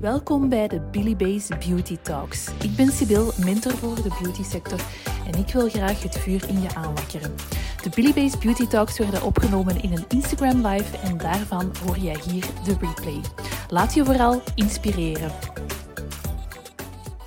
[0.00, 2.48] Welkom bij de Billy Base Beauty Talks.
[2.62, 4.80] Ik ben Sibyl, mentor voor de beauty sector
[5.26, 7.34] en ik wil graag het vuur in je aanwakkeren.
[7.82, 12.18] De Billy Base Beauty Talks werden opgenomen in een Instagram live en daarvan hoor jij
[12.30, 13.20] hier de replay.
[13.68, 15.30] Laat je vooral inspireren.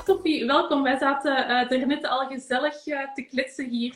[0.05, 0.84] Sophie, welkom.
[0.84, 3.94] Wij zaten uh, er net al gezellig uh, te kletsen hier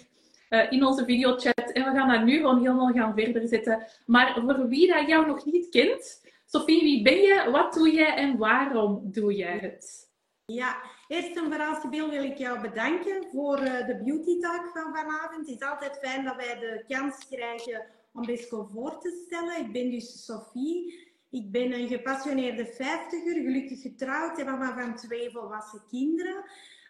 [0.49, 3.83] uh, in onze videochat en we gaan dat nu gewoon helemaal gaan verder zetten.
[4.05, 8.05] Maar voor wie dat jou nog niet kent, Sophie, wie ben je, wat doe je
[8.05, 10.11] en waarom doe jij het?
[10.45, 15.47] Ja, eerst en vooral, wil ik jou bedanken voor uh, de beauty talk van vanavond.
[15.47, 19.65] Het is altijd fijn dat wij de kans krijgen om Besco voor te stellen.
[19.65, 21.05] Ik ben dus Sophie.
[21.29, 26.43] Ik ben een gepassioneerde vijftiger, gelukkig getrouwd en mama van twee volwassen kinderen.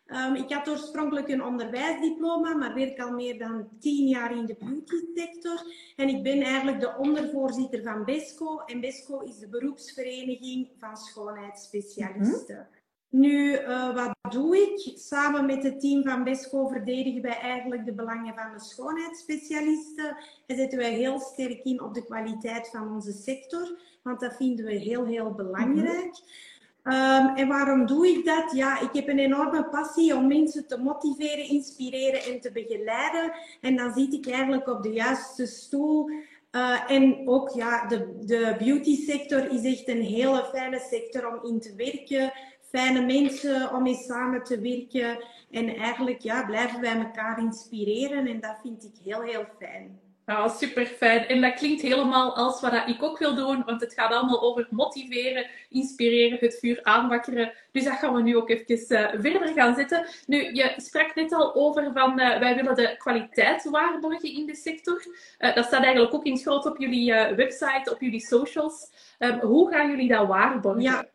[0.08, 4.56] Um, ik had oorspronkelijk een onderwijsdiploma, maar werk al meer dan tien jaar in de
[4.60, 5.62] beauty sector.
[5.96, 8.60] En ik ben eigenlijk de ondervoorzitter van BESCO.
[8.60, 12.56] En BESCO is de beroepsvereniging van schoonheidsspecialisten.
[12.56, 12.76] Mhm.
[13.10, 14.98] Nu, uh, wat doe ik?
[14.98, 20.18] Samen met het team van BESCO verdedigen wij eigenlijk de belangen van de schoonheidsspecialisten.
[20.46, 24.66] En zetten wij heel sterk in op de kwaliteit van onze sector, want dat vinden
[24.66, 26.12] we heel, heel belangrijk.
[26.12, 26.57] Mhm.
[26.88, 28.52] Um, en waarom doe ik dat?
[28.52, 33.32] Ja, ik heb een enorme passie om mensen te motiveren, inspireren en te begeleiden.
[33.62, 36.10] En dan zit ik eigenlijk op de juiste stoel.
[36.52, 41.50] Uh, en ook ja, de, de beauty sector is echt een hele fijne sector om
[41.52, 42.32] in te werken.
[42.62, 45.24] Fijne mensen om mee samen te werken.
[45.52, 48.28] En eigenlijk ja, blijven wij elkaar inspireren.
[48.28, 50.00] En dat vind ik heel, heel fijn.
[50.30, 51.28] Ja, super fijn.
[51.28, 54.68] En dat klinkt helemaal als wat ik ook wil doen, want het gaat allemaal over
[54.70, 57.54] motiveren, inspireren, het vuur aanwakkeren.
[57.72, 60.06] Dus dat gaan we nu ook even uh, verder gaan zetten.
[60.26, 64.56] Nu, je sprak net al over van uh, wij willen de kwaliteit waarborgen in de
[64.56, 65.06] sector.
[65.40, 68.92] Uh, dat staat eigenlijk ook in groot op jullie website, op jullie socials.
[69.20, 70.82] Um, hoe gaan jullie dat waarborgen?
[70.82, 71.06] Ja.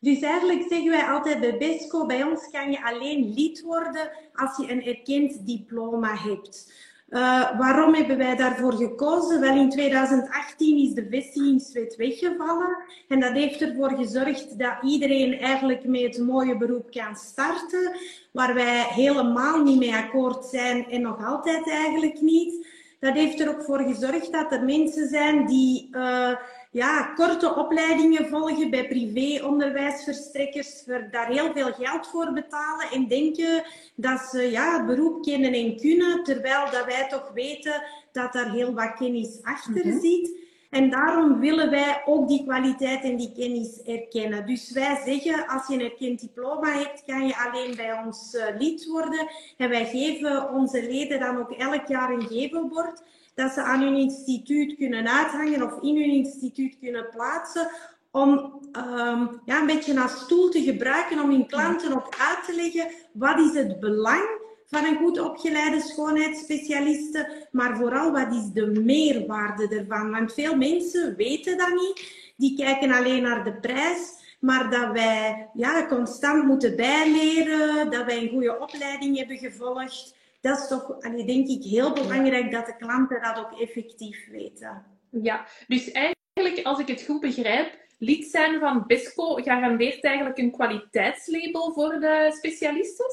[0.00, 4.56] Dus eigenlijk zeggen wij altijd bij BESCO, bij ons kan je alleen lid worden als
[4.56, 6.88] je een erkend diploma hebt.
[7.10, 9.40] Uh, waarom hebben wij daarvoor gekozen?
[9.40, 12.76] Wel, in 2018 is de vestigingswet weggevallen.
[13.08, 17.96] En dat heeft ervoor gezorgd dat iedereen eigenlijk met het mooie beroep kan starten.
[18.32, 22.66] Waar wij helemaal niet mee akkoord zijn en nog altijd eigenlijk niet.
[23.00, 25.88] Dat heeft er ook voor gezorgd dat er mensen zijn die...
[25.92, 26.34] Uh,
[26.70, 33.62] ja, korte opleidingen volgen bij privéonderwijsverstrekkers, daar heel veel geld voor betalen en denken
[33.94, 37.82] dat ze ja, het beroep kennen en kunnen, terwijl dat wij toch weten
[38.12, 40.38] dat daar heel wat kennis achter mm zit.
[40.70, 44.46] En daarom willen wij ook die kwaliteit en die kennis erkennen.
[44.46, 48.44] Dus wij zeggen, als je een erkend diploma hebt, kan je alleen bij ons uh,
[48.58, 49.28] lid worden.
[49.56, 53.02] En wij geven onze leden dan ook elk jaar een gevelbord
[53.34, 57.70] dat ze aan hun instituut kunnen uithangen of in hun instituut kunnen plaatsen
[58.10, 58.30] om
[58.76, 62.86] um, ja, een beetje als stoel te gebruiken om hun klanten ook uit te leggen
[63.12, 69.68] wat is het belang van een goed opgeleide schoonheidsspecialiste, maar vooral wat is de meerwaarde
[69.68, 70.10] ervan.
[70.10, 72.18] Want veel mensen weten dat niet.
[72.36, 74.18] Die kijken alleen naar de prijs.
[74.40, 80.58] Maar dat wij ja, constant moeten bijleren, dat wij een goede opleiding hebben gevolgd dat
[80.58, 84.86] is toch, denk ik, heel belangrijk dat de klanten dat ook effectief weten.
[85.10, 90.52] Ja, dus eigenlijk, als ik het goed begrijp, lid zijn van BESCO garandeert eigenlijk een
[90.52, 93.06] kwaliteitslabel voor de specialisten?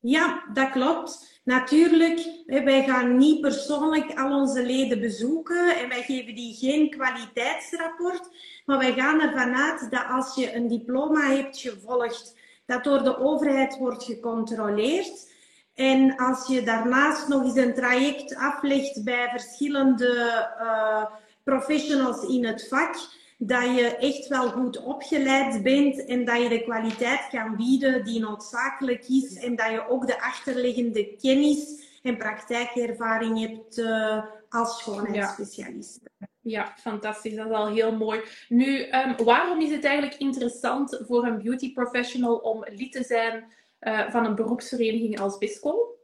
[0.00, 1.40] Ja, dat klopt.
[1.44, 8.28] Natuurlijk, wij gaan niet persoonlijk al onze leden bezoeken en wij geven die geen kwaliteitsrapport.
[8.64, 12.36] Maar wij gaan ervan uit dat als je een diploma hebt gevolgd,
[12.66, 15.36] dat door de overheid wordt gecontroleerd.
[15.78, 21.04] En als je daarnaast nog eens een traject aflegt bij verschillende uh,
[21.44, 22.96] professionals in het vak,
[23.36, 28.20] dat je echt wel goed opgeleid bent en dat je de kwaliteit kan bieden die
[28.20, 36.00] noodzakelijk is en dat je ook de achterliggende kennis en praktijkervaring hebt uh, als schoonheidsspecialist.
[36.40, 36.74] Ja.
[36.76, 37.34] fantastisch.
[37.34, 38.20] Dat is al heel mooi.
[38.48, 43.56] Nu, um, waarom is het eigenlijk interessant voor een beauty professional om lid te zijn
[43.80, 45.96] uh, van een beroepsvereniging als BISCO?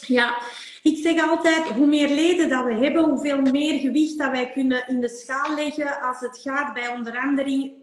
[0.00, 0.38] Ja,
[0.82, 4.88] ik zeg altijd, hoe meer leden dat we hebben, hoeveel meer gewicht dat wij kunnen
[4.88, 6.88] in de schaal leggen als het gaat bij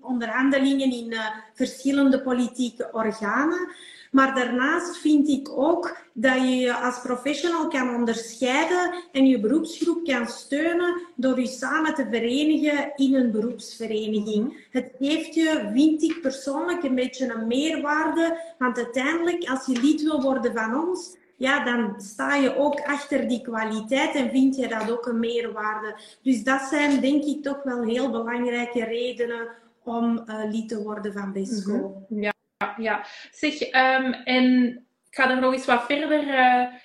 [0.02, 3.70] onderhandelingen in uh, verschillende politieke organen.
[4.12, 10.06] Maar daarnaast vind ik ook dat je je als professional kan onderscheiden en je beroepsgroep
[10.06, 14.68] kan steunen door je samen te verenigen in een beroepsvereniging.
[14.72, 18.54] Het geeft je, vind ik persoonlijk, een beetje een meerwaarde.
[18.58, 23.28] Want uiteindelijk, als je lid wil worden van ons, ja, dan sta je ook achter
[23.28, 25.96] die kwaliteit en vind je dat ook een meerwaarde.
[26.22, 29.48] Dus dat zijn denk ik toch wel heel belangrijke redenen
[29.84, 32.06] om lid te worden van BESCO.
[32.10, 32.22] Mhm.
[32.22, 32.31] Ja,
[32.78, 33.06] ja.
[33.32, 34.68] Zeg, ehm, en
[35.10, 36.24] ik ga er nog eens wat verder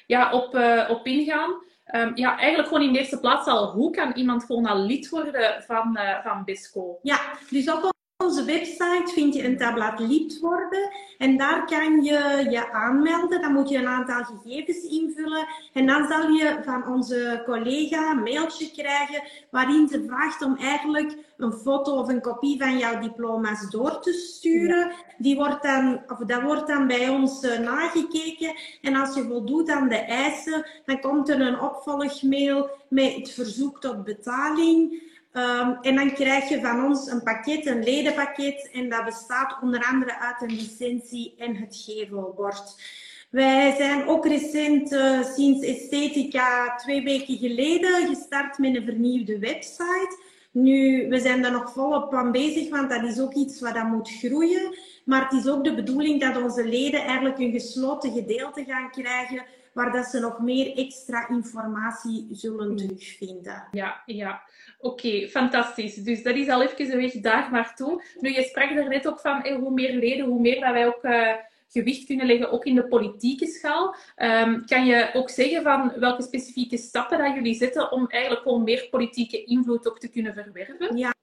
[0.06, 0.58] ja, op,
[0.88, 1.64] op ingaan.
[1.94, 5.08] Um, ja, eigenlijk gewoon in de eerste plaats al, hoe kan iemand gewoon al lid
[5.08, 6.98] worden van, uh, van BISCO?
[7.02, 7.20] Ja,
[7.50, 7.95] dus op
[8.26, 13.40] onze website vind je een tabblad lid worden en daar kan je je aanmelden.
[13.40, 18.22] Dan moet je een aantal gegevens invullen en dan zal je van onze collega een
[18.22, 23.70] mailtje krijgen waarin ze vraagt om eigenlijk een foto of een kopie van jouw diploma's
[23.70, 24.92] door te sturen.
[25.18, 29.70] Die wordt dan, of dat wordt dan bij ons uh, nagekeken en als je voldoet
[29.70, 35.04] aan de eisen, dan komt er een opvolgmail met het verzoek tot betaling.
[35.36, 38.70] Um, en dan krijg je van ons een pakket, een ledenpakket.
[38.72, 42.82] En dat bestaat onder andere uit een licentie en het gevelbord.
[43.30, 50.18] Wij zijn ook recent, uh, sinds Esthetica, twee weken geleden, gestart met een vernieuwde website.
[50.50, 53.86] Nu, we zijn daar nog volop aan bezig, want dat is ook iets wat dat
[53.86, 54.78] moet groeien.
[55.04, 59.44] Maar het is ook de bedoeling dat onze leden eigenlijk een gesloten gedeelte gaan krijgen
[59.76, 62.76] waar dat ze nog meer extra informatie zullen mm.
[62.76, 63.68] terugvinden.
[63.70, 64.42] Ja, ja.
[64.78, 65.94] Oké, fantastisch.
[65.94, 68.02] Dus dat is al even een weg daar naartoe.
[68.20, 71.04] Nu, je sprak er net ook van, hoe meer leden, hoe meer dat wij ook...
[71.04, 71.32] Uh,
[71.68, 73.94] gewicht kunnen leggen, ook in de politieke schaal.
[74.16, 78.62] Um, kan je ook zeggen van welke specifieke stappen dat jullie zetten om eigenlijk gewoon
[78.62, 80.96] meer politieke invloed ook te kunnen verwerven?
[80.96, 81.14] Ja.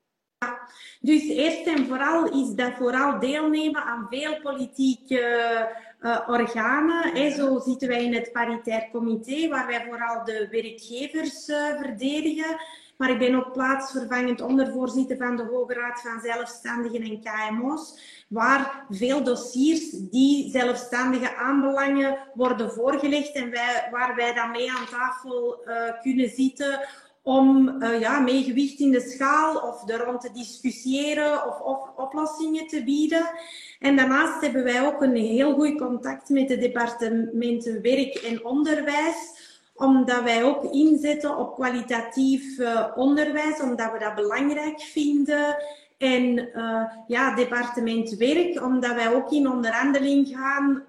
[1.00, 5.22] Dus eerst en vooral is dat vooral deelnemen aan veel politieke
[6.04, 7.14] uh, organen.
[7.14, 7.32] Hè.
[7.32, 12.56] Zo zitten wij in het paritair comité, waar wij vooral de werkgevers uh, verdedigen.
[12.98, 18.86] Maar ik ben ook plaatsvervangend ondervoorzitter van de Hoge Raad van Zelfstandigen en KMO's, waar
[18.90, 25.62] veel dossiers die zelfstandigen aanbelangen worden voorgelegd en wij, waar wij dan mee aan tafel
[25.68, 26.80] uh, kunnen zitten
[27.24, 31.90] om uh, ja, mee gewicht in de schaal of er rond te discussiëren of, of,
[31.96, 33.30] oplossingen te bieden.
[33.80, 39.52] En daarnaast hebben wij ook een heel goed contact met de departementen werk en onderwijs
[39.76, 45.58] omdat wij ook inzetten op kwalitatief uh, onderwijs, omdat we dat belangrijk vinden.
[45.98, 50.84] En uh, ja, departement werk, omdat wij ook in onderhandeling gaan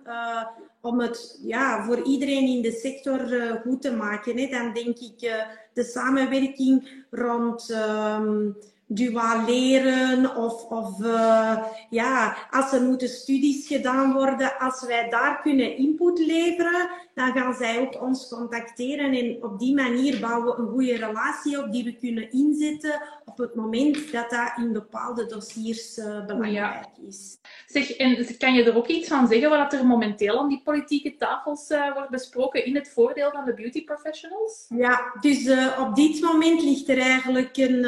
[0.80, 3.20] om het ja, voor iedereen in de sector
[3.62, 4.38] goed te maken.
[4.38, 4.46] Hè.
[4.46, 5.30] Dan denk ik
[5.74, 14.12] de samenwerking rond um, duaal leren of, of uh, ja, als er moeten studies gedaan
[14.12, 19.58] worden, als wij daar kunnen input leveren, dan gaan zij ook ons contacteren en op
[19.58, 24.12] die manier bouwen we een goede relatie op die we kunnen inzetten op het moment
[24.12, 27.38] dat dat in bepaalde dossiers uh, belangrijk is.
[27.66, 31.16] Zeg, en kan je er ook iets van zeggen wat er momenteel aan die politieke
[31.16, 34.66] tafels uh, wordt besproken in het voordeel van de beauty professionals?
[34.68, 37.84] Ja, dus op dit moment ligt er eigenlijk een,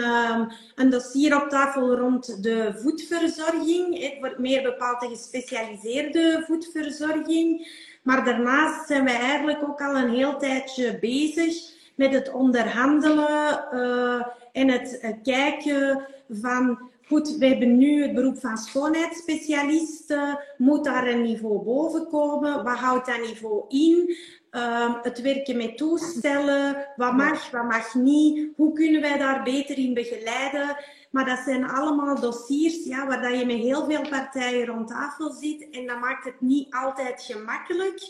[0.74, 4.02] een dossier op tafel rond de voedverzorging.
[4.02, 7.68] Het wordt meer bepaald de gespecialiseerde voedverzorging.
[8.02, 11.54] Maar daarnaast zijn wij eigenlijk ook al een heel tijdje bezig
[11.94, 18.56] met het onderhandelen uh, en het kijken van Goed, we hebben nu het beroep van
[18.56, 20.38] schoonheidsspecialisten.
[20.56, 22.64] Moet daar een niveau boven komen?
[22.64, 24.16] Wat houdt dat niveau in?
[24.50, 26.86] Uh, het werken met toestellen.
[26.96, 28.48] Wat mag, wat mag niet?
[28.56, 30.76] Hoe kunnen wij daar beter in begeleiden?
[31.10, 35.32] Maar dat zijn allemaal dossiers ja, waar dat je met heel veel partijen rond tafel
[35.32, 35.68] zit.
[35.70, 38.00] En dat maakt het niet altijd gemakkelijk.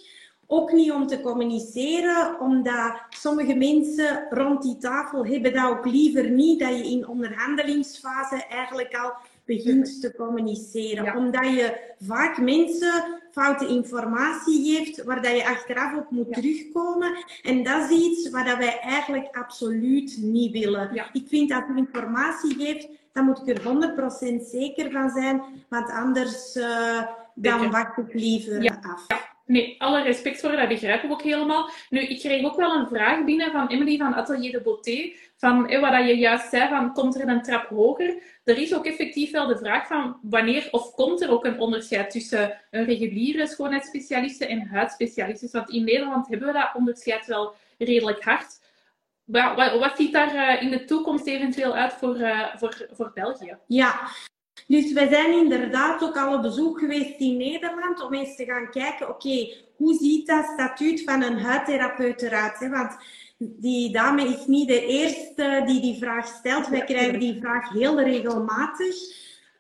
[0.46, 6.30] Ook niet om te communiceren, omdat sommige mensen rond die tafel hebben dat ook liever
[6.30, 9.12] niet, dat je in onderhandelingsfase eigenlijk al
[9.44, 11.16] begint te communiceren.
[11.16, 17.24] Omdat je vaak mensen foute informatie geeft, waar dat je achteraf op moet terugkomen.
[17.42, 21.10] En dat is iets wat wij eigenlijk absoluut niet willen.
[21.12, 25.90] Ik vind dat je informatie geeft, dan moet ik er 100% zeker van zijn, want
[25.90, 27.02] anders uh,
[27.34, 29.25] dan wacht ik liever af.
[29.46, 31.70] Nee, alle respect voor, dat begrijpen we ook helemaal.
[31.90, 35.12] Nu, ik kreeg ook wel een vraag binnen van Emily van Atelier de Beauté.
[35.36, 38.22] Van eh, wat je juist zei, van komt er een trap hoger?
[38.44, 42.10] Er is ook effectief wel de vraag van wanneer of komt er ook een onderscheid
[42.10, 45.48] tussen een reguliere schoonheidsspecialiste en huidspecialisten?
[45.52, 48.64] Want in Nederland hebben we dat onderscheid wel redelijk hard.
[49.24, 53.10] Wat, wat, wat ziet daar uh, in de toekomst eventueel uit voor, uh, voor, voor
[53.14, 53.56] België?
[53.66, 54.08] Ja,
[54.66, 58.70] dus we zijn inderdaad ook al op bezoek geweest in Nederland om eens te gaan
[58.70, 62.58] kijken, oké, hoe ziet dat statuut van een huidtherapeut eruit?
[62.58, 62.68] Hè?
[62.68, 62.96] Want
[63.38, 66.68] die dame is niet de eerste die die vraag stelt.
[66.68, 68.96] Wij krijgen die vraag heel regelmatig.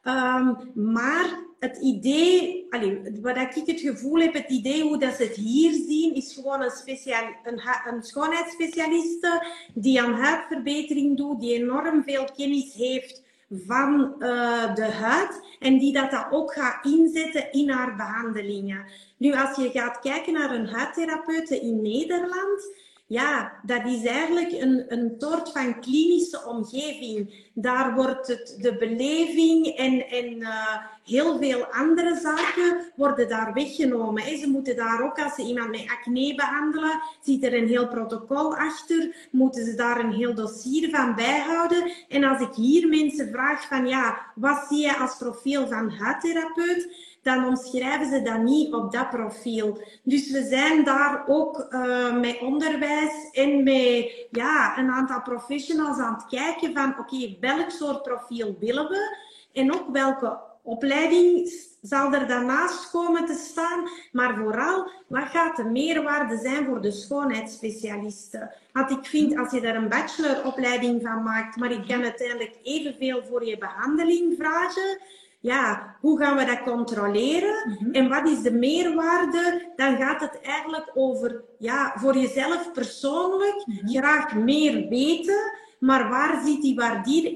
[0.04, 5.22] Um, maar het idee, allez, wat ik het gevoel heb, het idee hoe dat ze
[5.22, 11.54] het hier zien, is gewoon een, speciaal, een, een schoonheidsspecialiste die aan huidverbetering doet, die
[11.54, 17.52] enorm veel kennis heeft van uh, de huid en die dat, dat ook gaat inzetten
[17.52, 18.84] in haar behandelingen.
[19.16, 22.74] Nu, als je gaat kijken naar een huidtherapeute in Nederland,
[23.08, 27.44] ja, dat is eigenlijk een, een soort van klinische omgeving.
[27.54, 34.38] Daar wordt het, de beleving en, en uh, heel veel andere zaken worden daar weggenomen.
[34.38, 38.56] Ze moeten daar ook, als ze iemand met acne behandelen, zit er een heel protocol
[38.56, 41.92] achter, moeten ze daar een heel dossier van bijhouden.
[42.08, 47.14] En als ik hier mensen vraag van, ja, wat zie je als profiel van huidtherapeut?
[47.26, 49.80] Dan omschrijven ze dat niet op dat profiel.
[50.02, 56.14] Dus we zijn daar ook uh, met onderwijs en met ja, een aantal professionals aan
[56.14, 59.16] het kijken van oké, welk soort profiel willen we
[59.52, 61.50] en ook welke opleiding
[61.82, 66.90] zal er daarnaast komen te staan, maar vooral, wat gaat de meerwaarde zijn voor de
[66.90, 68.50] schoonheidsspecialisten?
[68.72, 73.22] Want ik vind, als je daar een bacheloropleiding van maakt, maar ik kan uiteindelijk evenveel
[73.24, 74.98] voor je behandeling vragen,
[75.46, 77.90] ja, hoe gaan we dat controleren mhm.
[77.90, 79.72] en wat is de meerwaarde?
[79.76, 83.88] Dan gaat het eigenlijk over, ja, voor jezelf persoonlijk mhm.
[83.88, 86.74] graag meer weten, maar waar zit die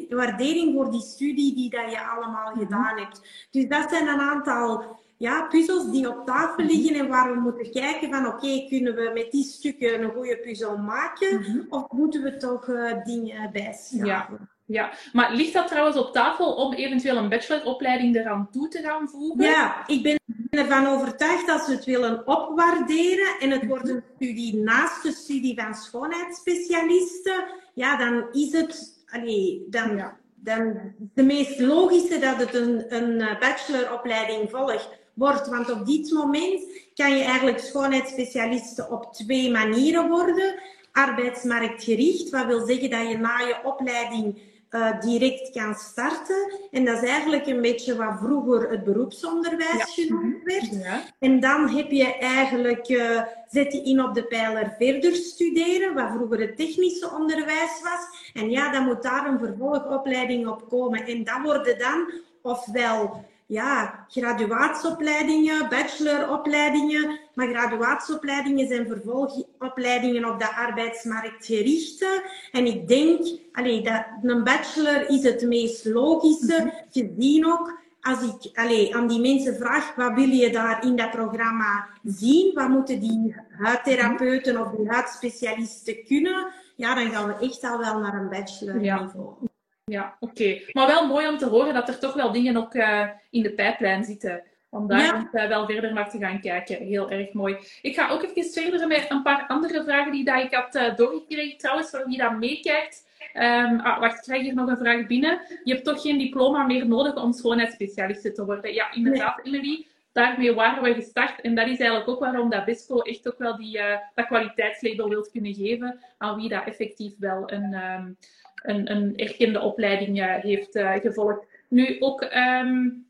[0.08, 2.58] waardering voor die studie die dat je allemaal mhm.
[2.58, 3.46] gedaan hebt?
[3.50, 7.70] Dus dat zijn een aantal ja, puzzels die op tafel liggen en waar we moeten
[7.70, 12.36] kijken van oké, kunnen we met die stukken een goede puzzel maken of moeten we
[12.36, 14.38] toch uh, dingen bijschaven?
[14.40, 14.48] Ja.
[14.70, 19.08] Ja, maar ligt dat trouwens op tafel om eventueel een bacheloropleiding eraan toe te gaan
[19.08, 19.44] voegen?
[19.44, 20.18] Ja, ik ben
[20.50, 25.60] ervan overtuigd dat ze het willen opwaarderen en het wordt een studie naast de studie
[25.60, 27.44] van schoonheidsspecialisten.
[27.74, 30.02] Ja, dan is het, allee, dan,
[30.34, 35.48] dan de meest logische dat het een, een eh, bacheloropleiding volgt wordt.
[35.48, 36.62] Want op dit moment
[36.94, 40.54] kan je eigenlijk schoonheidsspecialisten op twee manieren worden.
[40.92, 46.52] Arbeidsmarktgericht, wat wil zeggen dat je na je opleiding uh, direct kan starten.
[46.70, 50.82] En dat is eigenlijk een beetje wat vroeger het beroepsonderwijs genoemd werd.
[50.82, 51.02] Ja.
[51.18, 56.10] En dan heb je eigenlijk, uh, zet je in op de pijler verder studeren, wat
[56.14, 58.32] vroeger het technische onderwijs was.
[58.32, 61.06] En ja, dan moet daar een vervolgopleiding op komen.
[61.06, 62.12] En dat worden dan
[62.42, 67.18] ofwel ja, graduatieopleidingen, bacheloropleidingen.
[67.34, 72.06] Maar graduatieopleidingen zijn vervolgopleidingen op de arbeidsmarkt gericht.
[72.52, 73.20] En ik denk,
[73.52, 76.68] allee, dat een bachelor is het meest logische, mhm.
[76.90, 81.10] gezien ook als ik allee, aan die mensen vraag, wat wil je daar in dat
[81.10, 82.54] programma zien?
[82.54, 86.46] Wat moeten die huidtherapeuten of die huidspecialisten kunnen?
[86.76, 89.34] Ja, dan gaan we echt al wel naar een bachelor niveau.
[89.40, 89.49] Ja.
[89.90, 90.60] Ja, oké.
[90.72, 93.52] Maar wel mooi om te horen dat er toch wel dingen ook uh, in de
[93.52, 94.42] pijplijn zitten.
[94.68, 95.48] Om daar ja.
[95.48, 96.76] wel verder naar te gaan kijken.
[96.76, 97.56] Heel erg mooi.
[97.82, 100.96] Ik ga ook even verder met een paar andere vragen die dat ik had uh,
[100.96, 101.58] doorgekregen.
[101.58, 103.08] Trouwens, voor wie dat meekijkt.
[103.34, 105.40] Um, ah, wacht, ik krijg hier nog een vraag binnen.
[105.64, 108.74] Je hebt toch geen diploma meer nodig om schoonheidsspecialiste te worden?
[108.74, 109.54] Ja, inderdaad, nee.
[109.54, 109.86] Emily.
[110.12, 111.40] Daarmee waren we gestart.
[111.40, 115.08] En dat is eigenlijk ook waarom dat BISCO echt ook wel die, uh, dat kwaliteitslabel
[115.08, 117.74] wil kunnen geven aan wie dat effectief wel een...
[117.74, 118.16] Um,
[118.62, 121.46] een, erkende opleiding heeft uh, gevolgd.
[121.68, 123.06] Nu ook um,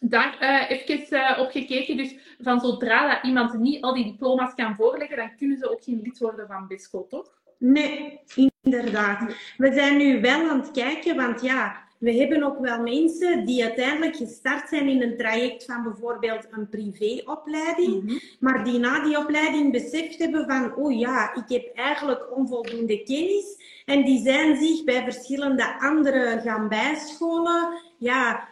[0.00, 1.96] daar uh, even op gekeken.
[1.96, 5.82] Dus van zodra dat iemand niet al die diploma's kan voorleggen, dan kunnen ze ook
[5.82, 7.34] geen lid worden van BISCO, toch?
[7.58, 8.20] Nee,
[8.62, 9.34] inderdaad.
[9.56, 13.64] We zijn nu wel aan het kijken, want ja, we hebben ook wel mensen die
[13.64, 19.18] uiteindelijk gestart zijn in een traject van bijvoorbeeld een privéopleiding, mm maar die na die
[19.18, 24.84] opleiding beseft hebben van, oh ja, ik heb eigenlijk onvoldoende kennis en die zijn zich
[24.84, 27.82] bij verschillende anderen gaan bijscholen.
[27.98, 28.48] Ja,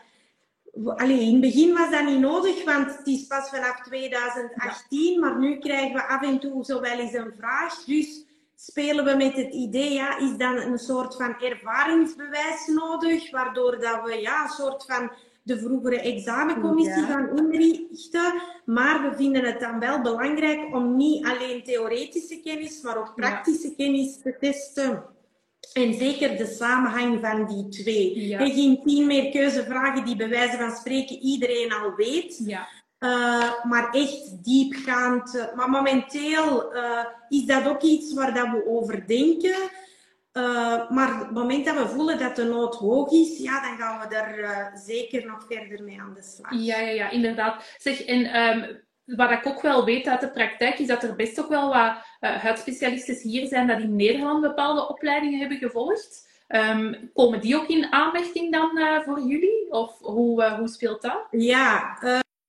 [0.85, 5.39] Allee, in het begin was dat niet nodig, want het is pas vanaf 2018, maar
[5.39, 7.85] nu krijgen we af en toe zo wel eens een vraag.
[7.85, 8.24] Dus
[8.57, 14.01] spelen we met het idee, ja, is dan een soort van ervaringsbewijs nodig, waardoor dat
[14.05, 15.11] we ja, een soort van
[15.43, 18.43] de vroegere examencommissie gaan inrichten.
[18.65, 23.75] Maar we vinden het dan wel belangrijk om niet alleen theoretische kennis, maar ook praktische
[23.75, 25.05] kennis te testen.
[25.73, 28.27] En zeker de samenhang van die twee.
[28.27, 28.47] Ja.
[28.47, 32.43] Geen tien meer keuzevragen die bij wijze van spreken iedereen al weet.
[32.45, 32.69] Ja.
[33.05, 35.51] Uh, maar echt diepgaand.
[35.55, 39.57] Maar momenteel uh, is dat ook iets waar dat we over denken.
[40.89, 44.09] maar op het moment dat we voelen dat de nood hoog is, ja, dan gaan
[44.09, 46.53] we er zeker nog verder mee aan de slag.
[46.53, 47.75] Ja, ja, ja inderdaad.
[47.79, 51.41] Zeg, en um, wat ik ook wel weet uit de praktijk, is dat er best
[51.41, 56.33] ook wel wat huidspecialisten hier zijn dat in Nederland bepaalde opleidingen hebben gevolgd.
[56.49, 59.71] Um, komen die ook in aanmerking dan voor jullie?
[59.71, 61.27] Of hoe, hoe speelt dat?
[61.31, 61.99] Ja,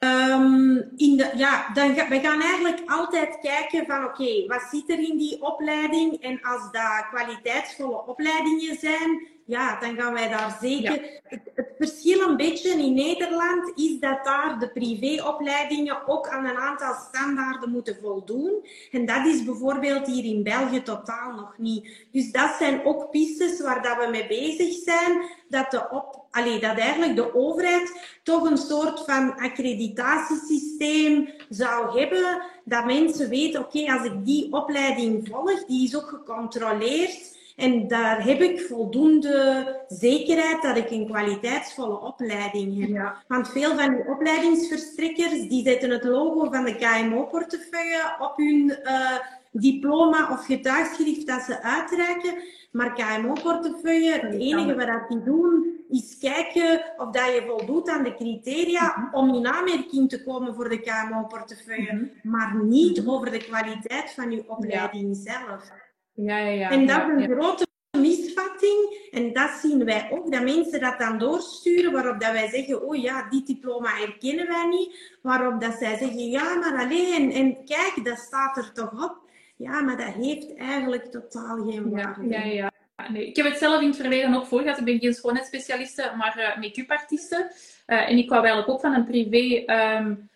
[0.05, 4.99] Um, in de, ja, dan we gaan eigenlijk altijd kijken van oké, wat zit er
[4.99, 6.21] in die opleiding?
[6.21, 11.21] En als dat kwaliteitsvolle opleidingen zijn, ja, dan gaan wij daar zeker.
[11.23, 16.57] Het, het, verschil een beetje in Nederland is dat daar de privéopleidingen ook aan een
[16.57, 18.65] aantal standaarden moeten voldoen.
[18.91, 22.07] En dat is bijvoorbeeld hier in België totaal nog niet.
[22.11, 25.21] Dus dat zijn ook pistes waar dat we mee bezig zijn.
[25.49, 32.41] Dat, de op, allee, dat eigenlijk de overheid toch een soort van accreditatiesysteem zou hebben.
[32.63, 37.34] Dat mensen weten, oké, als ik die opleiding volg, die is ook gecontroleerd.
[37.55, 43.23] En daar heb ik voldoende zekerheid dat ik een kwaliteitsvolle opleiding heb.
[43.27, 49.17] Want veel van die opleidingsverstrekkers die zetten het logo van de KMO-portefeuille op hun uh,
[49.51, 52.33] diploma of getuigschrift dat ze uitreiken.
[52.71, 58.15] Maar KMO-portefeuille, het enige wat die doen, is kijken of dat je voldoet aan de
[58.15, 59.15] criteria mhm.
[59.15, 62.29] om in aanmerking te komen voor de KMO-portefeuille, mhm.
[62.29, 63.09] maar niet mhm.
[63.09, 65.71] over de kwaliteit van je opleiding zelf.
[66.15, 66.69] Ja, ja, ja.
[66.69, 67.67] En dat is een grote
[67.97, 69.07] misvatting.
[69.11, 72.95] En dat zien wij ook, dat mensen dat dan doorsturen, waarop dat wij zeggen, oh
[72.95, 75.17] ja, die diploma herkennen wij niet.
[75.21, 79.17] Waarop dat zij zeggen, ja, maar alleen, en, kijk, dat staat er toch op.
[79.55, 82.27] Ja, maar dat heeft eigenlijk totaal geen waarde.
[82.27, 82.71] Ja, ja, ja.
[83.11, 83.27] Nee.
[83.27, 84.77] Ik heb het zelf in het verleden ook voor gehad.
[84.77, 87.51] Ik ben geen schoonheidsspecialiste, maar uh, make-up artiste.
[87.87, 89.73] Uh, en ik kwam eigenlijk ook van een privé...
[89.97, 90.29] Um,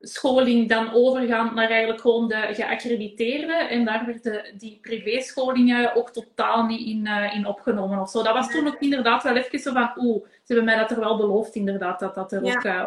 [0.00, 3.52] scholing dan overgaan naar eigenlijk gewoon de geaccrediteerde.
[3.52, 8.22] En daar werden die privéscholingen ook totaal niet in, uh, in opgenomen of zo.
[8.22, 11.00] Dat was toen ook inderdaad wel even zo van, oeh, ze hebben mij dat er
[11.00, 12.84] wel beloofd inderdaad, dat dat er ook uh,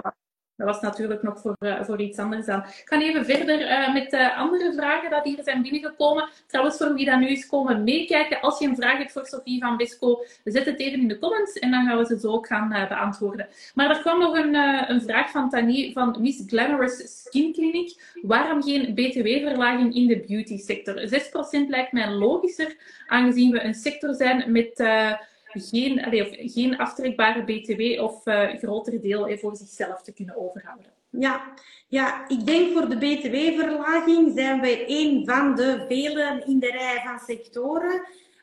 [0.59, 2.59] dat was natuurlijk nog voor, uh, voor iets anders aan.
[2.59, 6.29] Ik ga even verder uh, met uh, andere vragen die hier zijn binnengekomen.
[6.47, 9.61] Trouwens, voor wie dat nu is komen meekijken, als je een vraag hebt voor Sophie
[9.61, 12.47] van Bisco, zet het even in de comments en dan gaan we ze zo ook
[12.47, 13.47] gaan beantwoorden.
[13.73, 14.55] Maar er kwam nog een,
[14.89, 18.13] een vraag van Tani van Miss Glamorous Skin Clinic.
[18.21, 21.07] Waarom geen btw-verlaging in de beauty sector?
[21.65, 22.75] 6% lijkt mij logischer,
[23.07, 24.83] aangezien we een sector zijn met
[25.53, 30.91] geen, allee, of geen aftrekbare BTW of uh, groter deel voor zichzelf te kunnen overhouden.
[31.09, 31.53] Ja,
[31.87, 37.01] ja, ik denk voor de BTW-verlaging zijn wij een van de velen in de rij
[37.05, 38.01] van sectoren.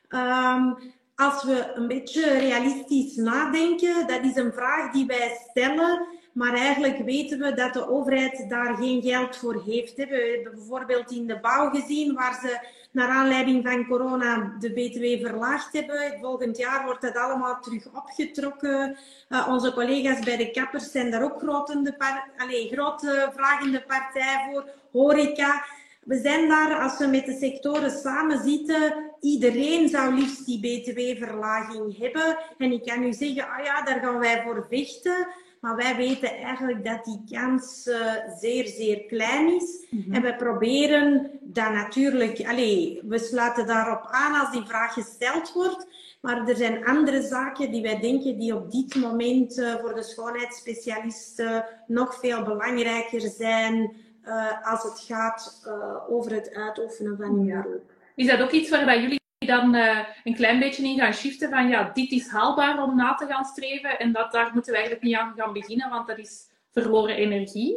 [0.09, 0.76] Um,
[1.16, 6.98] als we een beetje realistisch nadenken, dat is een vraag die wij stellen, maar eigenlijk
[6.98, 9.94] weten we dat de overheid daar geen geld voor heeft.
[9.94, 15.26] We hebben bijvoorbeeld in de bouw gezien waar ze naar aanleiding van corona de BTW
[15.26, 16.18] verlaagd hebben.
[16.20, 18.96] Volgend jaar wordt dat allemaal terug opgetrokken.
[19.28, 21.94] Uh, onze collega's bij de kappers zijn daar ook grote,
[22.37, 24.68] allez, grote vragende partij voor.
[24.92, 25.64] Horeca.
[26.04, 31.98] We zijn daar, als we met de sectoren samen zitten, iedereen zou liefst die BTW-verlaging
[31.98, 32.38] hebben.
[32.59, 35.28] En ik kan u zeggen, ah ja, daar gaan wij voor vechten.
[35.66, 39.87] Maar wij weten eigenlijk dat die kans uh, zeer, zeer klein is.
[39.90, 40.12] Mm -hmm.
[40.12, 42.46] En we proberen dat natuurlijk...
[42.46, 45.87] Allez, we sluiten daarop aan als die vraag gesteld wordt.
[46.20, 50.02] Maar er zijn andere zaken die wij denken die op dit moment uh, voor de
[50.02, 53.92] schoonheidsspecialisten nog veel belangrijker zijn
[54.24, 55.70] uh, als het gaat
[56.09, 57.90] over het uitoefenen van hun beroep.
[58.14, 61.50] Is dat ook iets waar dat jullie dan uh, een klein beetje in gaan shiften
[61.50, 64.78] van ja, dit is haalbaar om na te gaan streven en dat, daar moeten we
[64.78, 67.76] eigenlijk niet aan gaan beginnen, want dat is verloren energie?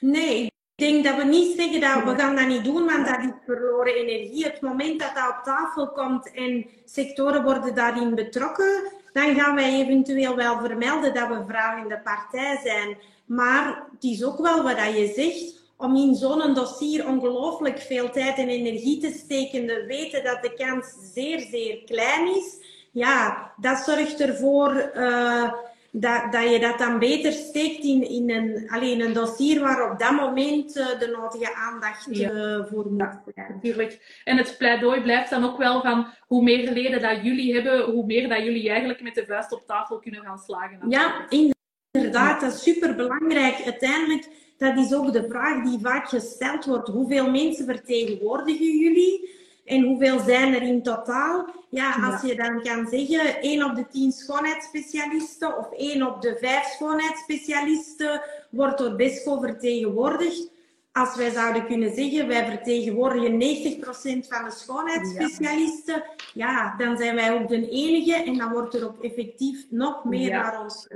[0.00, 0.52] Nee, ik
[0.86, 3.94] denk dat we niet zeggen dat we gaan dat niet doen, want dat is verloren
[3.94, 4.44] energie.
[4.44, 9.80] Het moment dat dat op tafel komt en sectoren worden daarin betrokken, dan gaan wij
[9.80, 12.96] eventueel wel vermelden dat we vragende partij zijn.
[13.24, 18.38] Maar het is ook wel wat je zegt om in zo'n dossier ongelooflijk veel tijd
[18.38, 22.58] en energie te steken, te weten dat de kans zeer, zeer klein is,
[22.92, 25.52] ja, dat zorgt ervoor uh,
[25.92, 29.98] dat, dat je dat dan beter steekt in, in een, alleen een dossier waar op
[29.98, 34.20] dat moment uh, de nodige aandacht uh, voor moet ja, natuurlijk.
[34.24, 38.06] En het pleidooi blijft dan ook wel van hoe meer leden dat jullie hebben, hoe
[38.06, 40.78] meer dat jullie eigenlijk met de vuist op tafel kunnen gaan slagen.
[40.88, 41.58] Ja, inderdaad,
[41.90, 43.62] dat is super belangrijk.
[43.64, 46.88] Uiteindelijk dat is ook de vraag die vaak gesteld wordt.
[46.88, 49.38] Hoeveel mensen vertegenwoordigen jullie?
[49.64, 51.46] En hoeveel zijn er in totaal?
[51.68, 56.36] Ja, als je dan kan zeggen, 1 op de 10 schoonheidsspecialisten of 1 op de
[56.40, 60.50] 5 schoonheidsspecialisten wordt door BESCO vertegenwoordigd.
[60.92, 66.50] Als wij zouden kunnen zeggen, wij vertegenwoordigen 90% van de schoonheidsspecialisten, ja.
[66.50, 66.74] ja.
[66.76, 70.42] dan zijn wij ook de enige en dan wordt er ook effectief nog meer ja.
[70.42, 70.88] naar ons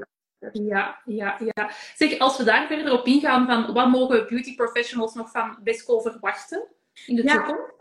[0.53, 1.71] ja, ja, ja.
[1.97, 6.01] Zeg, als we daar verder op ingaan, van wat mogen beauty professionals nog van BESCO
[6.01, 6.65] verwachten
[7.07, 7.35] in de ja.
[7.35, 7.73] toekomst?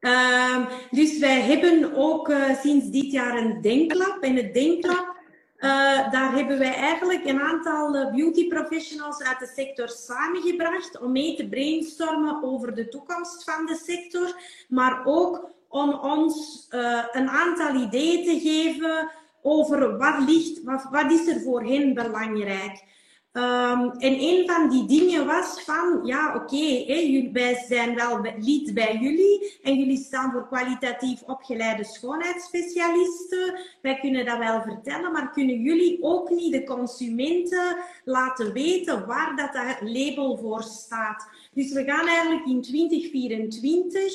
[0.00, 4.22] Uh, dus wij hebben ook uh, sinds dit jaar een denklab.
[4.22, 5.16] En het denklab,
[5.58, 11.12] uh, daar hebben wij eigenlijk een aantal eh, beauty professionals uit de sector samengebracht om
[11.12, 14.34] mee te brainstormen over de toekomst van de sector,
[14.68, 16.66] maar ook om ons
[17.12, 19.10] een aantal ideeën te geven
[19.42, 22.86] over wat, ligt, wat, wat is er voor hen belangrijk.
[23.32, 28.74] Um, en een van die dingen was van, ja oké, okay, wij zijn wel lid
[28.74, 33.58] bij jullie en jullie staan voor kwalitatief opgeleide schoonheidsspecialisten.
[33.82, 39.36] Wij kunnen dat wel vertellen, maar kunnen jullie ook niet de consumenten laten weten waar
[39.36, 41.28] dat, dat label voor staat?
[41.52, 44.12] Dus we gaan eigenlijk in 2024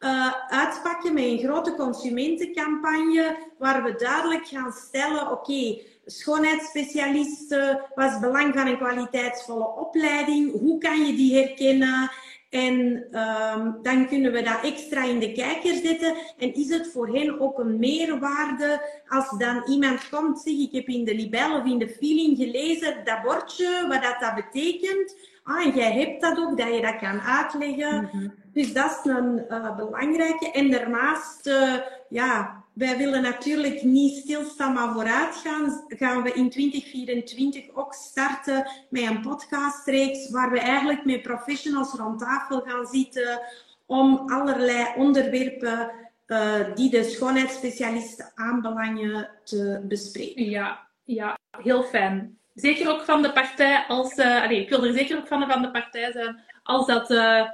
[0.00, 8.12] uh, uitpakken met een grote consumentencampagne waar we duidelijk gaan stellen, oké, schoonheidsspecialisten, wat is
[8.12, 12.10] het belang van een kwaliteitsvolle opleiding, hoe kan je die herkennen?
[12.50, 16.14] En um, dan kunnen we dat extra in de kijker zetten.
[16.38, 20.86] En is het voor hen ook een meerwaarde als dan iemand komt, zeg ik heb
[20.86, 25.16] in de libel of in de feeling gelezen dat bordje, wat dat, dat betekent.
[25.42, 28.00] Ah, en jij hebt dat ook, dat je dat kan uitleggen.
[28.00, 28.34] Mm -hmm.
[28.52, 30.50] Dus dat is een uh, belangrijke.
[30.50, 31.74] En daarnaast, uh,
[32.08, 35.84] ja, wij willen natuurlijk niet stilstaan, maar vooruit gaan.
[35.88, 42.18] Gaan we in 2024 ook starten met een podcastreeks waar we eigenlijk met professionals rond
[42.18, 43.40] tafel gaan zitten
[43.86, 45.90] om allerlei onderwerpen
[46.26, 50.50] uh, die de schoonheidsspecialisten aanbelangen te bespreken.
[50.50, 52.38] Ja, ja heel fijn.
[52.54, 54.16] Zeker ook van de partij als...
[54.16, 57.10] Uh, allez, ik wil er zeker ook van, van de partij zijn als dat...
[57.10, 57.48] Uh,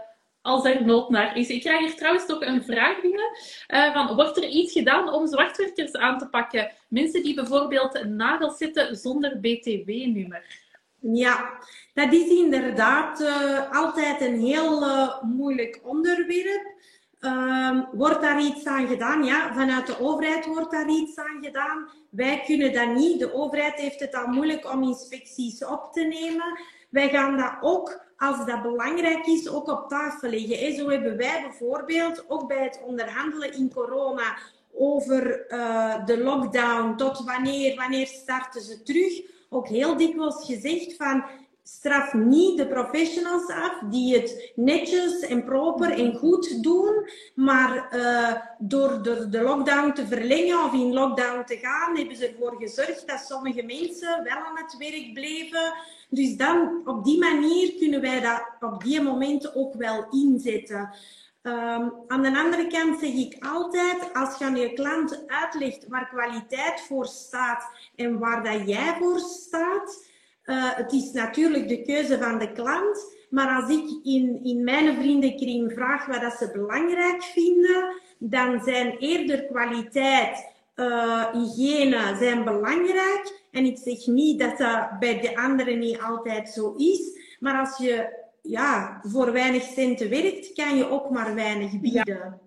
[0.46, 1.48] als er nood naar is.
[1.48, 3.30] Ik krijg hier trouwens ook een vraag binnen.
[3.68, 6.72] Uh, van, wordt er iets gedaan om zwartwerkers aan te pakken?
[6.88, 10.64] Mensen die bijvoorbeeld nagels zitten zonder BTW-nummer.
[11.00, 11.58] Ja,
[11.94, 16.74] dat is inderdaad uh, altijd een heel uh, moeilijk onderwerp.
[17.20, 19.24] Uh, wordt daar iets aan gedaan?
[19.24, 21.88] Ja, vanuit de overheid wordt daar iets aan gedaan.
[22.10, 23.18] Wij kunnen dat niet.
[23.18, 26.60] De overheid heeft het al moeilijk om inspecties op te nemen.
[26.90, 30.74] Wij gaan dat ook als dat belangrijk is, ook op tafel leggen.
[30.74, 34.36] Zo hebben wij bijvoorbeeld ook bij het onderhandelen in corona
[34.72, 41.24] over uh, de lockdown, tot wanneer, wanneer starten ze terug, ook heel dikwijls gezegd van
[41.68, 48.34] straf niet de professionals af die het netjes en proper en goed doen, maar uh,
[48.58, 53.08] door de, de, lockdown te verlengen of in lockdown te gaan, hebben ze ervoor gezorgd
[53.08, 55.74] dat sommige mensen wel aan het werk bleven.
[56.08, 60.94] Dus dan, op die manier kunnen wij dat op die momenten ook wel inzetten.
[61.42, 66.08] Um, aan de andere kant zeg ik altijd, als je aan je klant uitlegt waar
[66.08, 70.05] kwaliteit voor staat en waar dat jij voor staat,
[70.46, 73.14] uh, het is natuurlijk de keuze van de klant.
[73.30, 78.96] Maar als ik in, in mijn vriendenkring vraag wat dat ze belangrijk vinden, dan zijn
[78.98, 83.44] eerder kwaliteit, uh, hygiëne zijn belangrijk.
[83.50, 87.18] En ik zeg niet dat dat bij de anderen niet altijd zo is.
[87.40, 92.14] Maar als je ja, voor weinig centen werkt, kan je ook maar weinig bieden.
[92.14, 92.38] Ja.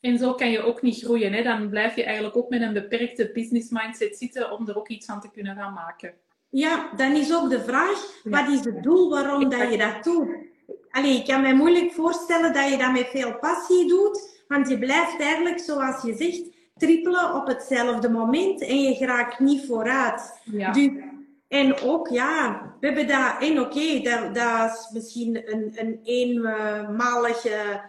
[0.00, 1.32] En zo kan je ook niet groeien.
[1.32, 1.42] Hè?
[1.42, 5.06] Dan blijf je eigenlijk ook met een beperkte business mindset zitten om er ook iets
[5.06, 6.14] van te kunnen gaan maken.
[6.54, 10.28] Ja, dan is ook de vraag, wat is het doel waarom dat je dat doet?
[10.90, 14.78] Allee, ik kan me moeilijk voorstellen dat je dat met veel passie doet, want je
[14.78, 16.42] blijft eigenlijk, zoals je zegt,
[16.76, 20.40] trippelen op hetzelfde moment en je geraakt niet vooruit.
[20.44, 20.72] Ja.
[20.72, 20.90] Dus,
[21.48, 26.00] en ook, ja, we hebben dat, en oké, okay, dat, dat is misschien een, een
[26.04, 27.82] eenmalige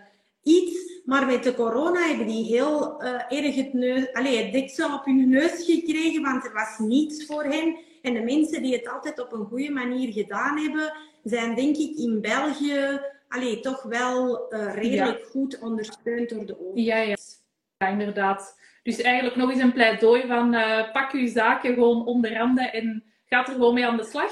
[0.44, 4.94] iets, maar met de corona hebben die heel uh, erg het, neus, allez, het deksel
[4.94, 7.78] op hun neus gekregen, want er was niets voor hen.
[8.06, 11.98] En de mensen die het altijd op een goede manier gedaan hebben, zijn denk ik
[11.98, 15.26] in België allee, toch wel uh, redelijk ja.
[15.30, 16.86] goed ondersteund door de overheid.
[16.86, 17.16] Ja, ja.
[17.78, 18.60] ja, inderdaad.
[18.84, 23.04] Dus eigenlijk nog eens een pleidooi van uh, pak uw zaken gewoon onder handen en
[23.26, 24.32] gaat er gewoon mee aan de slag.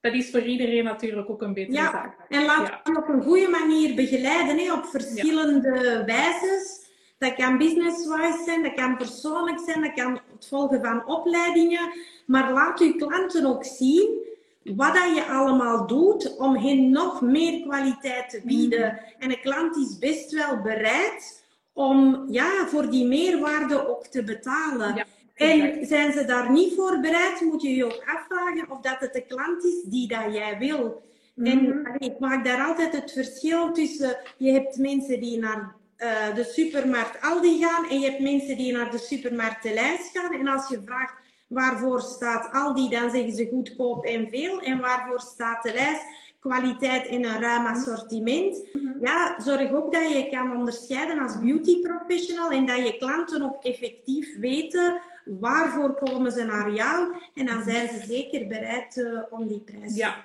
[0.00, 1.90] Dat is voor iedereen natuurlijk ook een betere ja.
[1.90, 2.16] zaak.
[2.28, 2.96] En laat ja.
[2.96, 6.80] op een goede manier begeleiden, hè, op verschillende wijzes.
[7.18, 11.92] Dat kan business-wise zijn, dat kan persoonlijk zijn, dat kan het volgen van opleidingen.
[12.26, 14.20] Maar laat uw klanten ook zien
[14.64, 18.92] wat dat je allemaal doet om hen nog meer kwaliteit te bieden.
[18.92, 19.14] Mm.
[19.18, 24.94] En een klant is best wel bereid om ja, voor die meerwaarde ook te betalen.
[24.94, 28.96] Ja, en zijn ze daar niet voor bereid, moet je je ook afvragen of dat
[28.98, 31.02] het de klant is die dat jij wil.
[31.34, 31.46] Mm.
[31.46, 36.34] En allee, ik maak daar altijd het verschil tussen, je hebt mensen die naar uh,
[36.34, 40.32] de supermarkt Aldi gaan en je hebt mensen die naar de supermarkt de lijst gaan.
[40.32, 41.14] En als je vraagt
[41.46, 44.60] waarvoor staat Aldi, dan zeggen ze goedkoop en veel.
[44.60, 46.04] En waarvoor staat de lijst?
[46.40, 48.66] Kwaliteit en een ruim assortiment.
[49.00, 53.64] Ja, zorg ook dat je kan onderscheiden als beauty professional en dat je klanten ook
[53.64, 57.14] effectief weten waarvoor komen ze naar jou.
[57.34, 60.24] En dan zijn ze zeker bereid uh, om die prijs ja.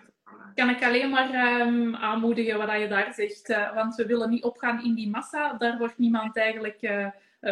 [0.57, 3.49] Kan ik alleen maar um, aanmoedigen wat je daar zegt.
[3.49, 5.53] Uh, want we willen niet opgaan in die massa.
[5.53, 7.07] Daar wordt niemand eigenlijk uh,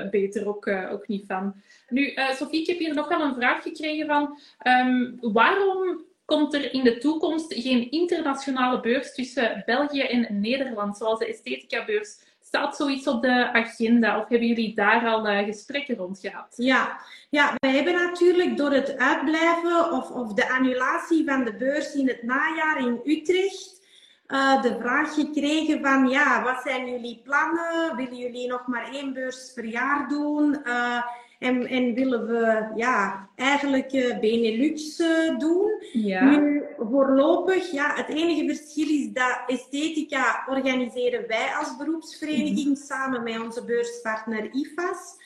[0.09, 1.55] beter ook, ook niet van.
[1.89, 6.73] Nu, Sofie, ik heb hier nog wel een vraag gekregen van ehm, waarom komt er
[6.73, 12.17] in de toekomst geen internationale beurs tussen België en Nederland, zoals de Esthetica-beurs?
[12.55, 16.53] Staat zoiets op de agenda of hebben jullie daar al uh, gesprekken rond gehad?
[16.55, 16.99] Ja.
[17.29, 22.07] ja, we hebben natuurlijk door het uitblijven of, of de annulatie van de beurs in
[22.07, 23.75] het najaar in Utrecht
[24.27, 27.95] uh, de vraag gekregen van ja, wat zijn jullie plannen?
[27.95, 30.59] Willen jullie nog maar één beurs per jaar doen?
[30.63, 31.03] Uh,
[31.39, 35.71] en, en willen we ja, eigenlijk uh, Benelux uh, doen.
[35.91, 36.29] Ja.
[36.29, 42.75] Nu, voorlopig, ja, het enige verschil is dat esthetica organiseren wij als beroepsvereniging mm.
[42.75, 45.23] samen met onze beurspartner IFAS.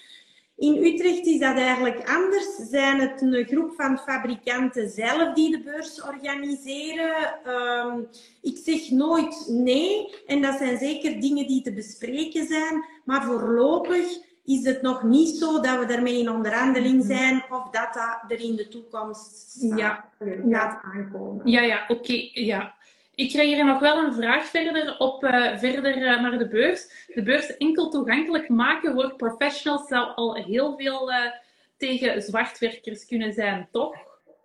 [0.59, 2.55] In Utrecht is dat eigenlijk anders.
[2.69, 7.39] Zijn het een groep van fabrikanten zelf die de beurs organiseren?
[7.47, 8.07] Um,
[8.41, 10.15] ik zeg nooit nee.
[10.25, 12.85] En dat zijn zeker dingen die te bespreken zijn.
[13.05, 17.93] Maar voorlopig is het nog niet zo dat we daarmee in onderhandeling zijn of dat
[17.93, 20.09] dat er in de toekomst ja.
[20.49, 21.47] gaat aankomen.
[21.47, 22.29] Ja, ja, oké.
[22.31, 22.75] ja.
[23.15, 27.05] Ik krijg hier nog wel een vraag verder op uh, verder uh, naar de beurs.
[27.13, 31.17] De beurs enkel toegankelijk maken voor professionals zou al heel veel uh,
[31.77, 33.95] tegen zwartwerkers kunnen zijn, toch?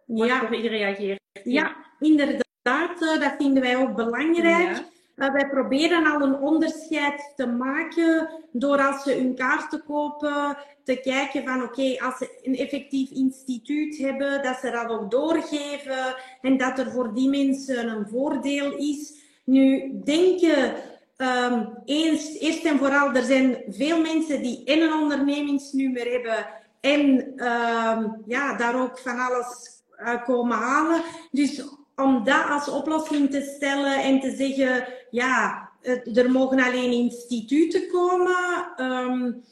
[0.07, 0.49] Wat ja.
[0.49, 1.21] reageert.
[1.33, 2.99] Ja, ja inderdaad.
[2.99, 4.77] dat vinden wij ook belangrijk.
[4.77, 4.85] Ja.
[5.15, 11.45] Wij proberen al een onderscheid te maken door als ze hun kaarten kopen, te kijken
[11.45, 16.79] van oké, als ze een effectief instituut hebben, dat ze dat ook doorgeven en dat
[16.79, 19.23] er voor die mensen een voordeel is.
[19.45, 20.75] Nu, denken,
[21.17, 26.47] um, eerst, eerst en vooral, er zijn veel mensen die en een ondernemingsnummer hebben
[26.81, 27.01] en
[27.47, 31.03] um, ja, daar ook van alles uh, komen halen.
[31.31, 31.65] Dus
[31.97, 35.71] om dat als oplossing te stellen en te zeggen, ja,
[36.15, 38.67] er mogen alleen instituten komen.
[38.77, 39.45] Um,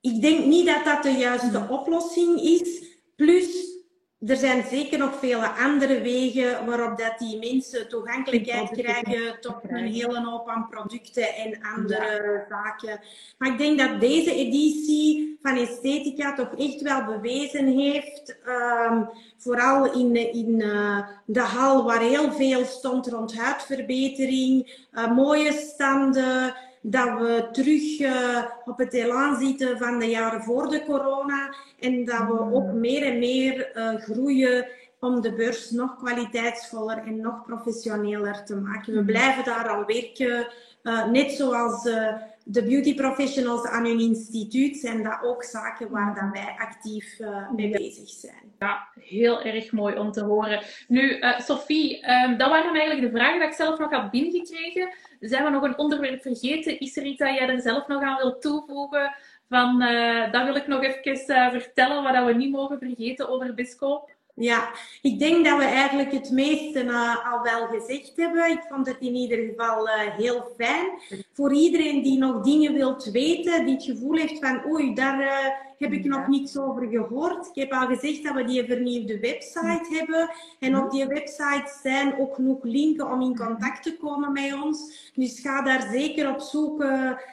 [0.00, 2.84] ik denk niet dat dat de juiste oplossing is.
[3.16, 3.78] Plus,
[4.26, 9.92] er zijn zeker nog vele andere wegen waarop dat die mensen toegankelijkheid krijgen tot een
[9.92, 13.00] hele hoop aan producten en andere zaken.
[13.38, 19.92] Maar ik denk dat deze editie van Esthetica toch echt wel bewezen heeft, um, vooral
[19.92, 27.18] in, in uh, de hal waar heel veel stond rond huidverbetering, uh, mooie standen, dat
[27.18, 32.26] we terug uh, op het elan zitten van de jaren voor de corona en dat
[32.26, 32.80] we ook mm.
[32.80, 34.66] meer en meer uh, groeien
[35.00, 38.92] om de beurs nog kwaliteitsvoller en nog professioneler te maken.
[38.92, 39.06] We mm.
[39.06, 40.48] blijven daar al werken,
[40.82, 41.88] uh, net zoals
[42.44, 47.50] de beauty professionals aan hun instituut zijn dat ook zaken waar dan wij actief uh,
[47.50, 48.52] mee bezig zijn.
[48.58, 50.62] Ja, heel erg mooi om te horen.
[50.88, 54.92] Nu, uh, Sophie, um, dat waren eigenlijk de vragen die ik zelf nog had binnengekregen.
[55.20, 56.80] Zijn we nog een onderwerp vergeten?
[56.80, 59.14] Is er iets dat jij er zelf nog aan wilt toevoegen?
[59.48, 64.08] Van, uh, dat wil ik nog even vertellen, wat we niet mogen vergeten over Bisco.
[64.34, 64.70] Ja,
[65.02, 68.50] ik denk dat we eigenlijk het meeste uh, al wel gezegd hebben.
[68.50, 70.86] Ik vond het in ieder geval uh, heel fijn.
[71.32, 75.46] Voor iedereen die nog dingen wilt weten, die het gevoel heeft van oei, daar uh,
[75.78, 77.46] heb ik nog niets over gehoord.
[77.46, 80.30] Ik heb al gezegd dat we die vernieuwde website hebben.
[80.58, 85.10] En op die website zijn ook genoeg linken om in contact te komen met ons.
[85.14, 86.78] Dus ga daar zeker op zoek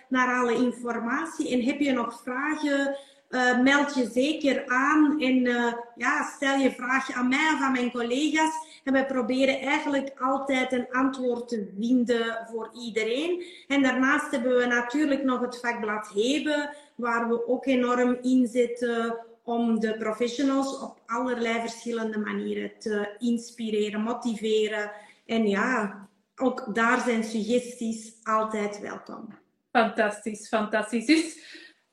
[0.10, 1.50] naar alle informatie.
[1.50, 2.98] En heb je nog vragen?
[3.30, 7.72] Uh, meld je zeker aan en uh, ja, stel je vraag aan mij of aan
[7.72, 8.52] mijn collega's.
[8.84, 13.44] En we proberen eigenlijk altijd een antwoord te vinden voor iedereen.
[13.68, 19.80] En daarnaast hebben we natuurlijk nog het vakblad Heben, waar we ook enorm inzetten om
[19.80, 24.92] de professionals op allerlei verschillende manieren te inspireren, motiveren.
[25.26, 29.28] En ja, ook daar zijn suggesties altijd welkom.
[29.72, 31.06] Fantastisch, fantastisch.
[31.06, 31.40] Dus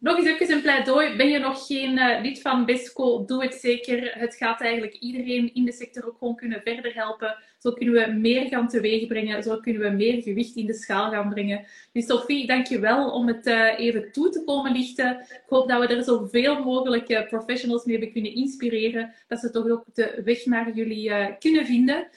[0.05, 1.17] nog eens even een pleidooi.
[1.17, 3.25] Ben je nog geen uh, lid van BESCO?
[3.25, 4.19] Doe het zeker.
[4.19, 7.37] Het gaat eigenlijk iedereen in de sector ook gewoon kunnen verder helpen.
[7.64, 9.42] Zo kunnen we meer gaan teweegbrengen.
[9.42, 11.64] Zo kunnen we meer gewicht in de schaal gaan brengen.
[11.92, 15.20] Dus Sophie, dank je wel om het uh, even toe te komen lichten.
[15.20, 19.14] Ik hoop dat we er zoveel mogelijk uh, professionals mee hebben kunnen inspireren.
[19.29, 22.09] Dat ze toch ook de weg naar jullie kunnen vinden.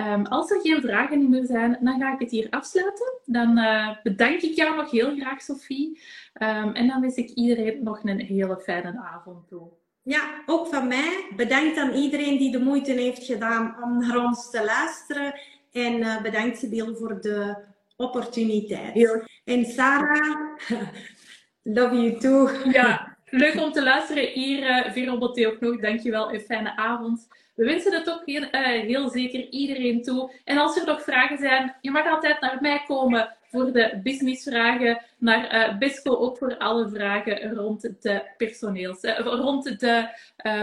[0.00, 3.12] Um, als er geen vragen meer zijn, dan ga ik het hier afsluiten.
[3.24, 3.60] Dan
[4.02, 6.00] bedank ik jou nog heel graag, Sophie.
[6.42, 9.68] Um, en dan wens ik iedereen nog een hele fijne avond toe.
[10.10, 11.26] Ja, ook van mij.
[11.36, 15.40] Bedankt aan iedereen die de moeite heeft gedaan om naar ons te luisteren.
[15.72, 17.56] En uh, bedankt Sibyl voor de
[17.96, 19.26] opportuniteit.
[19.44, 20.56] En Sarah,
[21.62, 22.50] love you too.
[22.70, 24.62] Ja, leuk om te luisteren hier.
[24.62, 26.32] Uh, Vero ook nog, dankjewel.
[26.32, 27.28] Een fijne avond.
[27.54, 30.32] We wensen het ook heel, uh, heel zeker iedereen toe.
[30.44, 35.02] En als er nog vragen zijn, je mag altijd naar mij komen voor de businessvragen,
[35.18, 40.08] naar BESCO ook voor alle vragen rond de personeels, rond de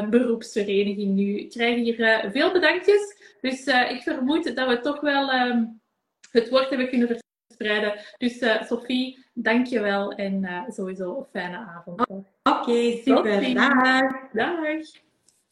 [0.10, 1.39] beroepsvereniging nu.
[1.39, 5.65] Ik krijg hier veel bedankjes, dus ik vermoed dat we toch wel ehm,
[6.32, 7.08] het woord hebben kunnen
[7.47, 7.93] verspreiden.
[8.17, 12.02] Dus Sophie, dank je wel en sowieso een fijne avond.
[12.43, 13.54] Oké, super.
[13.54, 14.32] Dag.
[14.34, 15.06] Dag.